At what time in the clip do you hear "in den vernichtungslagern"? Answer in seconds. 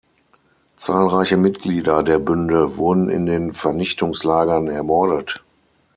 3.11-4.67